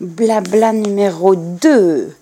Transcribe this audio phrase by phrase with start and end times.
[0.00, 2.14] Blabla numéro 2.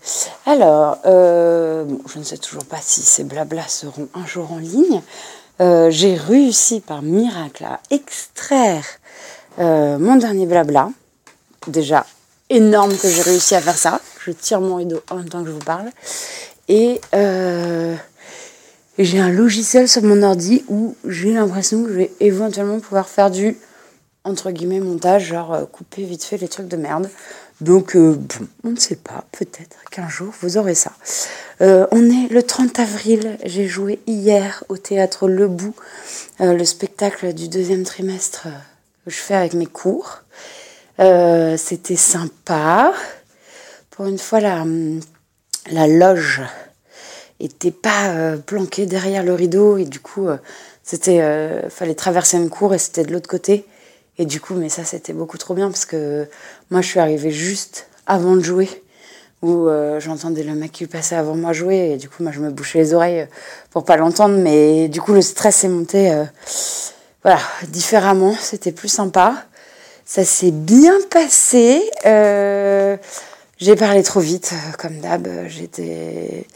[0.46, 5.03] Alors, euh, je ne sais toujours pas si ces blabla seront un jour en ligne.
[5.61, 8.87] Euh, j'ai réussi par miracle à extraire
[9.59, 10.89] euh, mon dernier blabla.
[11.66, 12.07] Déjà
[12.48, 14.00] énorme que j'ai réussi à faire ça.
[14.24, 15.90] Je tire mon rideau en même temps que je vous parle.
[16.68, 17.00] Et
[18.98, 23.30] j'ai un logiciel sur mon ordi où j'ai l'impression que je vais éventuellement pouvoir faire
[23.30, 23.58] du
[24.24, 27.08] entre guillemets montage, genre couper vite fait les trucs de merde.
[27.61, 28.19] Donc, euh,
[28.65, 30.93] on ne sait pas, peut-être qu'un jour vous aurez ça.
[31.63, 35.75] Euh, on est le 30 avril, j'ai joué hier au théâtre Le Bout,
[36.42, 38.48] euh, le spectacle du deuxième trimestre
[39.05, 40.23] que je fais avec mes cours.
[40.98, 42.92] C'était sympa.
[43.91, 44.65] Pour une fois, la,
[45.70, 46.43] la loge
[47.39, 50.27] était pas planquée derrière le rideau et du coup,
[50.83, 51.23] c'était
[51.69, 53.67] fallait traverser une cour et c'était de l'autre côté.
[54.19, 56.28] Et du coup, mais ça, c'était beaucoup trop bien parce que
[56.70, 58.69] moi, je suis arrivée juste avant de jouer
[59.42, 62.41] où euh, j'entendais le mec qui passait avant moi jouer et du coup, moi, je
[62.41, 63.27] me bouchais les oreilles euh,
[63.70, 64.36] pour pas l'entendre.
[64.39, 66.25] Mais du coup, le stress est monté, euh,
[67.23, 68.34] voilà, différemment.
[68.41, 69.45] C'était plus sympa.
[70.05, 71.83] Ça s'est bien passé.
[73.58, 75.28] j'ai parlé trop vite, comme d'hab.
[75.48, 76.47] J'étais,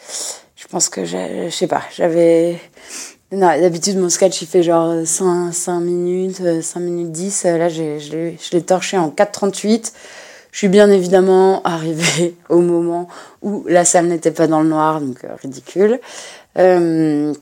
[0.56, 2.61] je pense que je sais pas, j'avais
[3.39, 7.45] d'habitude, mon sketch, il fait genre 5, 5 minutes, 5 minutes 10.
[7.45, 9.92] Là, j'ai, je, l'ai, torché en 4,38.
[10.50, 13.08] Je suis bien évidemment arrivée au moment
[13.42, 16.01] où la salle n'était pas dans le noir, donc euh, ridicule.
[16.58, 17.33] Euh,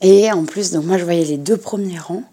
[0.00, 2.24] et en plus, donc moi, je voyais les deux premiers rangs.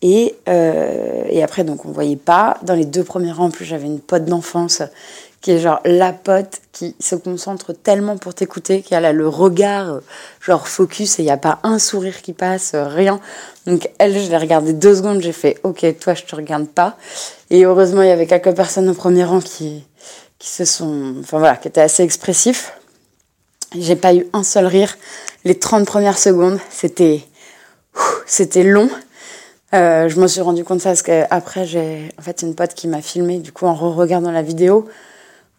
[0.00, 2.56] Et, euh, et après, donc, on voyait pas.
[2.62, 4.82] Dans les deux premiers rangs, plus, j'avais une pote d'enfance
[5.40, 9.94] qui est genre la pote qui se concentre tellement pour t'écouter, qu'elle a le regard
[9.94, 10.00] euh,
[10.40, 13.20] genre focus et il n'y a pas un sourire qui passe, euh, rien.
[13.66, 16.96] Donc elle, je l'ai regardée deux secondes, j'ai fait ok, toi je te regarde pas.
[17.50, 19.84] Et heureusement, il y avait quelques personnes au premier rang qui,
[20.38, 22.72] qui se sont, enfin voilà, qui étaient assez expressifs.
[23.78, 24.96] J'ai pas eu un seul rire.
[25.44, 27.22] Les 30 premières secondes, c'était,
[28.26, 28.90] c'était long.
[29.74, 32.88] Euh, je m'en suis rendu compte ça parce qu'après, j'ai en fait une pote qui
[32.88, 34.88] m'a filmé, du coup, en re-regardant la vidéo,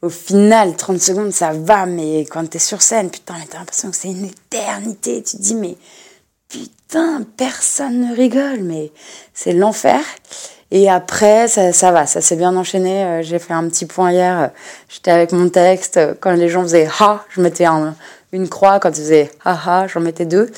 [0.02, 3.92] au final, 30 secondes, ça va, mais quand t'es sur scène, putain, mais t'as l'impression
[3.92, 5.22] que c'est une éternité.
[5.22, 5.76] Tu te dis, mais
[6.48, 8.92] putain, personne ne rigole, mais
[9.34, 10.00] c'est l'enfer.
[10.72, 13.04] Et après, ça, ça va, ça s'est bien enchaîné.
[13.04, 14.52] Euh, j'ai fait un petit point hier.
[14.88, 16.00] J'étais avec mon texte.
[16.20, 17.66] Quand les gens faisaient ha, je mettais
[18.32, 18.80] une croix.
[18.80, 20.50] Quand ils faisaient ha ha, j'en mettais deux.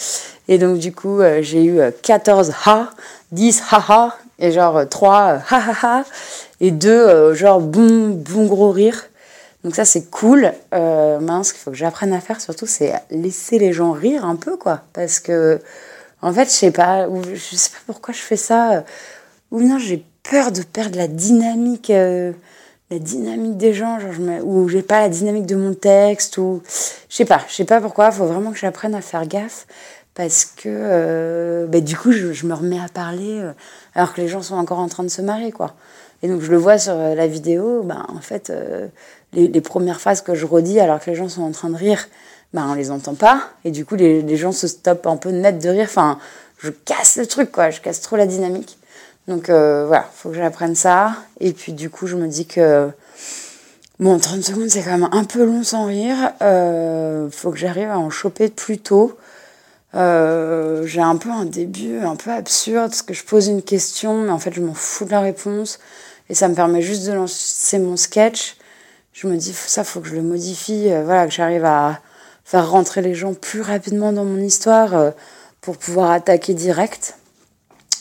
[0.50, 2.90] Et donc, du coup, euh, j'ai eu 14 ha,
[3.32, 6.04] 10 ha ha, et genre 3 ha ha ha,
[6.60, 9.06] et 2 genre bon, bon gros rire.
[9.64, 10.52] Donc ça c'est cool.
[10.74, 14.36] Euh, ce qu'il faut que j'apprenne à faire surtout c'est laisser les gens rire un
[14.36, 14.82] peu quoi.
[14.94, 15.60] Parce que
[16.22, 18.84] en fait je sais pas, je sais pas pourquoi je fais ça.
[19.52, 22.32] Ou bien j'ai peur de perdre la dynamique, euh,
[22.90, 26.62] la dynamique des gens, genre je ou j'ai pas la dynamique de mon texte, ou
[27.10, 28.12] je sais pas, je sais pas pourquoi.
[28.12, 29.68] Faut vraiment que j'apprenne à faire gaffe
[30.16, 33.54] parce que euh, bah, du coup je, me remets à parler euh,
[33.96, 35.74] alors que les gens sont encore en train de se marier quoi.
[36.24, 38.54] Et donc je le vois sur la vidéo, bah, en fait
[39.34, 42.08] les, premières phrases que je redis alors que les gens sont en train de rire,
[42.54, 43.50] ben on les entend pas.
[43.66, 45.88] Et du coup, les, les gens se stoppent un peu net de rire.
[45.90, 46.20] Enfin,
[46.60, 47.72] je casse le truc, quoi.
[47.72, 48.78] Je casse trop la dynamique.
[49.28, 51.16] Donc euh, voilà, faut que j'apprenne ça.
[51.40, 52.90] Et puis du coup, je me dis que
[54.00, 56.34] bon, 30 secondes, c'est quand même un peu long sans rire.
[56.42, 59.18] Euh, faut que j'arrive à en choper plus tôt.
[59.94, 64.24] Euh, j'ai un peu un début un peu absurde parce que je pose une question,
[64.24, 65.80] mais en fait, je m'en fous de la réponse.
[66.30, 68.56] Et ça me permet juste de lancer mon sketch
[69.14, 72.00] je me dis, ça, faut que je le modifie, euh, voilà, que j'arrive à
[72.46, 75.12] faire rentrer les gens plus rapidement dans mon histoire euh,
[75.60, 77.16] pour pouvoir attaquer direct.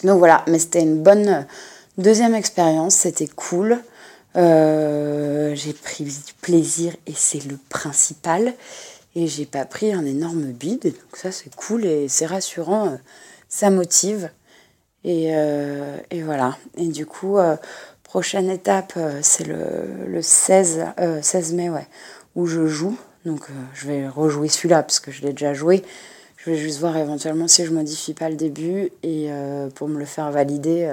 [0.05, 1.47] Donc voilà, mais c'était une bonne
[1.99, 3.81] deuxième expérience, c'était cool.
[4.37, 8.55] j'ai pris du plaisir et c'est le principal.
[9.15, 12.99] Et j'ai pas pris un énorme bide, donc ça c'est cool et c'est rassurant,
[13.49, 14.31] ça motive.
[15.03, 15.31] Et,
[16.11, 16.59] et, voilà.
[16.77, 17.39] Et du coup,
[18.11, 20.85] Prochaine étape, euh, c'est le, 16,
[21.23, 21.87] 16 euh, mai, ouais,
[22.35, 22.99] où je joue.
[23.25, 25.85] Donc euh, je vais rejouer celui-là parce que je l'ai déjà joué.
[26.37, 29.29] Je vais juste voir éventuellement si je modifie pas le début et
[29.77, 30.93] pour me le faire valider,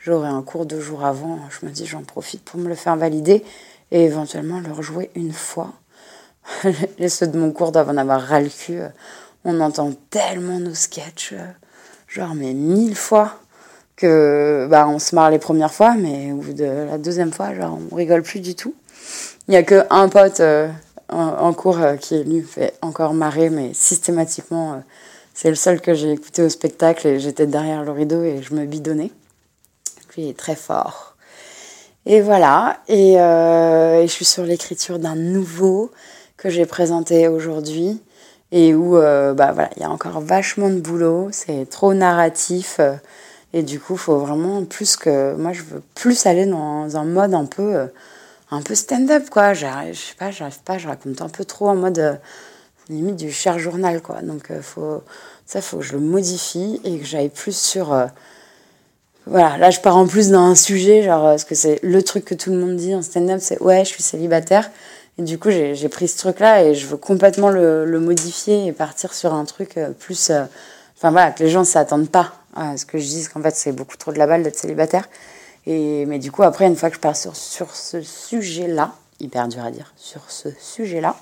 [0.00, 1.38] j'aurai un cours deux jours avant.
[1.50, 3.44] Je me dis j'en profite pour me le faire valider
[3.92, 5.74] et éventuellement le rejouer une fois.
[6.98, 8.80] Les ceux de mon cours doivent en avoir ras le cul.
[9.44, 11.34] On entend tellement nos sketchs,
[12.08, 13.38] genre mais mille fois
[13.98, 17.54] que bah, on se marre les premières fois, mais au bout de la deuxième fois,
[17.54, 18.74] genre, on rigole plus du tout.
[19.48, 20.68] Il n'y a que un pote euh,
[21.08, 24.76] en, cours euh, qui est fait encore marrer, mais systématiquement, euh,
[25.34, 28.54] c'est le seul que j'ai écouté au spectacle et j'étais derrière le rideau et je
[28.54, 29.10] me bidonnais.
[30.16, 31.16] Lui est très fort.
[32.06, 35.90] Et voilà, et, je suis sur l'écriture d'un nouveau
[36.38, 38.00] que j'ai présenté aujourd'hui
[38.50, 42.80] et où bah voilà, il y a encore vachement de boulot, c'est trop narratif
[43.52, 47.34] et du coup, faut vraiment plus que moi je veux plus aller dans un mode
[47.34, 47.88] un peu
[48.50, 51.76] un peu stand-up quoi, je sais pas, j'arrive pas, je raconte un peu trop en
[51.76, 52.18] mode
[52.88, 54.22] limite du cher journal quoi.
[54.22, 55.02] Donc faut
[55.44, 57.94] ça faut que je le modifie et que j'aille plus sur
[59.26, 62.34] voilà, là je pars en plus d'un sujet, genre, parce que c'est le truc que
[62.34, 64.70] tout le monde dit en stand-up, c'est ouais, je suis célibataire.
[65.18, 69.34] Du coup, j'ai pris ce truc-là et je veux complètement le, modifier et partir sur
[69.34, 70.30] un truc euh, plus.
[70.30, 70.44] Euh,
[70.96, 73.54] enfin voilà, que les gens ne s'attendent pas à ce que je dise qu'en fait
[73.56, 75.08] c'est beaucoup trop de la balle d'être célibataire.
[75.66, 79.48] Et, mais du coup, après, une fois que je pars sur, sur ce sujet-là, hyper
[79.48, 81.16] dur à dire, sur ce sujet-là,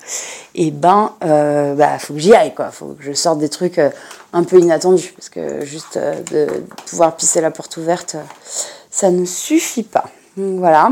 [0.53, 2.69] et eh ben, euh, bah, faut que j'y aille, quoi.
[2.69, 3.89] Faut que je sorte des trucs euh,
[4.31, 6.47] un peu inattendus, parce que juste de
[6.85, 8.15] pouvoir pisser la porte ouverte,
[8.91, 10.05] ça ne suffit pas.
[10.37, 10.91] Donc voilà,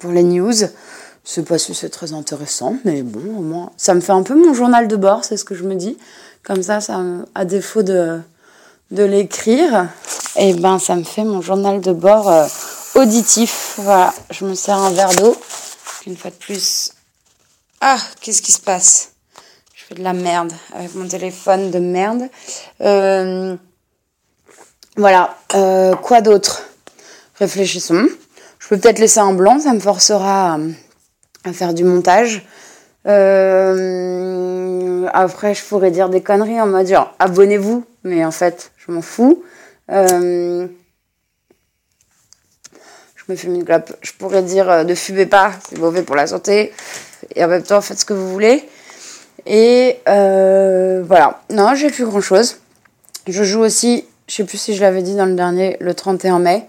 [0.00, 0.54] pour les news,
[1.30, 4.34] sais pas si c'est très intéressant, mais bon, au moins, ça me fait un peu
[4.34, 5.98] mon journal de bord, c'est ce que je me dis.
[6.42, 6.78] Comme ça,
[7.34, 8.20] à défaut de,
[8.92, 9.88] de l'écrire,
[10.36, 12.32] eh ben, ça me fait mon journal de bord
[12.94, 13.74] auditif.
[13.78, 15.36] Voilà, je me sers un verre d'eau
[16.06, 16.92] une fois de plus.
[17.80, 19.10] Ah, qu'est-ce qui se passe?
[19.74, 22.28] Je fais de la merde avec mon téléphone de merde.
[22.80, 23.56] Euh,
[24.96, 25.36] voilà.
[25.54, 26.62] Euh, quoi d'autre?
[27.38, 28.08] Réfléchissons.
[28.58, 30.58] Je peux peut-être laisser un blanc, ça me forcera
[31.52, 32.46] faire du montage.
[33.06, 38.92] Euh, après, je pourrais dire des conneries en mode genre abonnez-vous, mais en fait, je
[38.92, 39.42] m'en fous.
[39.88, 40.68] je
[43.28, 43.92] me fume une clope.
[44.02, 46.72] Je pourrais dire euh, ne fumez pas, c'est mauvais pour la santé.
[47.34, 48.68] Et en même temps, faites ce que vous voulez.
[49.46, 51.40] Et euh, voilà.
[51.50, 52.58] Non, j'ai plus grand chose.
[53.26, 56.38] Je joue aussi, je sais plus si je l'avais dit dans le dernier, le 31
[56.38, 56.66] mai.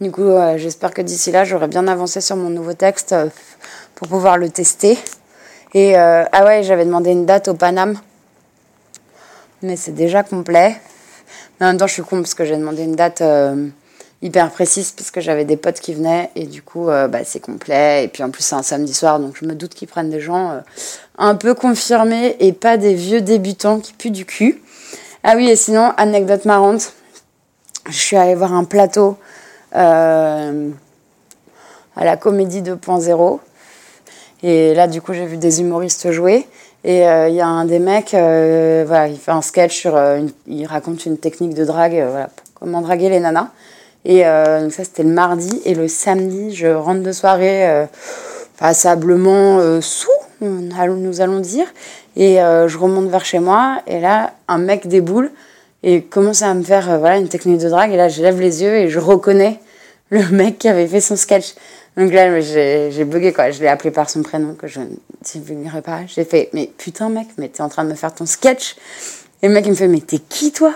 [0.00, 3.28] Du coup, j'espère que d'ici là, j'aurai bien avancé sur mon nouveau texte euh,
[3.94, 4.98] pour pouvoir le tester.
[5.72, 7.98] Et ah ouais, j'avais demandé une date au Paname.
[9.62, 10.76] Mais c'est déjà complet.
[11.58, 13.22] Mais en même temps, je suis con parce que j'ai demandé une date
[14.22, 18.04] hyper précise puisque j'avais des potes qui venaient et du coup euh, bah, c'est complet
[18.04, 20.20] et puis en plus c'est un samedi soir donc je me doute qu'ils prennent des
[20.20, 20.60] gens euh,
[21.18, 24.62] un peu confirmés et pas des vieux débutants qui puent du cul.
[25.22, 26.92] Ah oui et sinon anecdote marrante,
[27.88, 29.16] je suis allée voir un plateau
[29.74, 30.70] euh,
[31.96, 33.38] à la comédie 2.0
[34.42, 36.46] et là du coup j'ai vu des humoristes jouer
[36.84, 39.98] et il y a un des mecs voilà il fait un sketch sur
[40.46, 43.48] il raconte une technique de drague voilà comment draguer les nanas
[44.06, 45.60] et euh, donc ça, c'était le mardi.
[45.64, 47.86] Et le samedi, je rentre de soirée euh,
[48.56, 50.08] passablement euh, sous,
[50.40, 51.66] nous allons dire.
[52.16, 53.82] Et je remonte vers chez moi.
[53.86, 55.30] Et là, un mec déboule
[55.86, 57.92] et commence à me faire voilà, une technique de drague.
[57.92, 59.60] Et là, je lève les yeux et je reconnais
[60.10, 61.54] le mec qui avait fait son sketch.
[61.96, 63.52] Donc là, j'ai bugué, quoi.
[63.52, 64.88] Je l'ai appelé par son prénom, que je ne
[65.22, 66.00] divulguerai pas.
[66.08, 68.76] J'ai fait, mais putain, mec, mais t'es en train de me faire ton sketch.
[69.42, 70.74] Et le mec, il me fait, mais t'es qui, toi?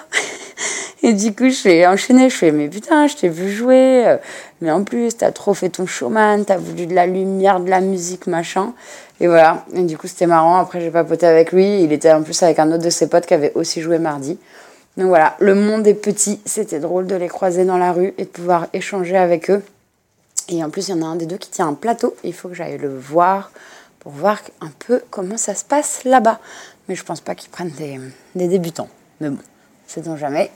[1.02, 4.16] Et du coup, je fais enchaîner, je fais, mais putain, je t'ai vu jouer, euh,
[4.60, 7.80] mais en plus, t'as trop fait ton showman, t'as voulu de la lumière, de la
[7.80, 8.74] musique, machin.
[9.18, 9.64] Et voilà.
[9.74, 10.58] Et du coup, c'était marrant.
[10.58, 11.82] Après, j'ai papoté avec lui.
[11.82, 14.38] Il était en plus avec un autre de ses potes qui avait aussi joué mardi.
[14.96, 16.40] Donc voilà, le monde est petit.
[16.44, 19.62] C'était drôle de les croiser dans la rue et de pouvoir échanger avec eux.
[20.48, 22.16] Et en plus, il y en a un des deux qui tient un plateau.
[22.24, 23.52] Il faut que j'aille le voir
[24.00, 26.40] pour voir un peu comment ça se passe là-bas.
[26.88, 28.88] Mais je pense pas qu'ils prennent des, débutants.
[29.20, 29.38] Mais bon,
[29.86, 30.50] c'est donc jamais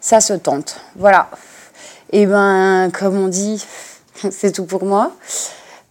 [0.00, 0.80] ça se tente.
[0.96, 1.28] Voilà.
[2.12, 3.64] Et ben, comme on dit,
[4.30, 5.12] c'est tout pour moi.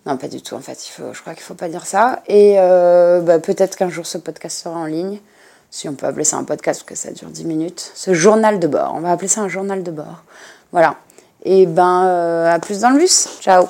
[0.06, 0.80] Non, pas du tout, en fait.
[0.98, 2.22] Je crois qu'il ne faut pas dire ça.
[2.28, 5.20] Et euh, bah, peut-être qu'un jour, ce podcast sera en ligne.
[5.72, 7.92] Si on peut appeler ça un podcast, parce que ça dure 10 minutes.
[7.96, 8.94] Ce journal de bord.
[8.96, 10.24] On va appeler ça un journal de bord.
[10.72, 10.96] Voilà.
[11.44, 13.28] Et ben, euh, à plus dans le bus.
[13.40, 13.68] Ciao